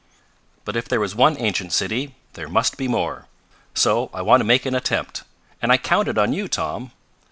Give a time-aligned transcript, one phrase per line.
[0.65, 3.27] "But if there was one ancient city there must be more.
[3.75, 5.23] So I want to make an attempt.
[5.61, 6.89] And I counted on you, Tom.